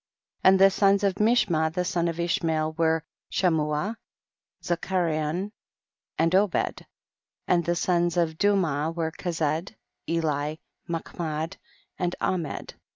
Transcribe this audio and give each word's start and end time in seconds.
24. 0.41 0.49
And 0.51 0.59
the 0.59 0.71
sons 0.75 1.03
of 1.03 1.15
Mishmatheson 1.19 2.09
of 2.09 2.19
Ishmael 2.19 2.71
were 2.73 3.03
Shamua, 3.31 3.97
Zecaryon 4.63 5.51
and 6.17 6.33
Obed; 6.33 6.87
and 7.47 7.63
the 7.65 7.75
sons 7.75 8.17
of 8.17 8.39
Dumah 8.39 8.95
were 8.95 9.11
Kezcd, 9.11 9.75
Eli, 10.09 10.55
Machmad* 10.89 11.57
and 11.99 12.15
Amed. 12.19 12.71